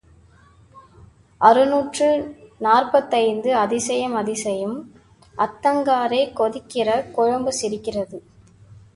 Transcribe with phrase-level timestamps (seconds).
[1.41, 2.07] அறுநூற்று
[2.57, 4.73] நாற்பத்தைந்து அதிசயம் அதிசயம்
[5.37, 8.19] அத்தங்காரே கொதிக்கிற குழம்பு சிரிக்கிறது.